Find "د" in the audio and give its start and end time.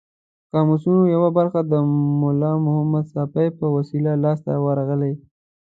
0.45-0.45, 1.71-1.73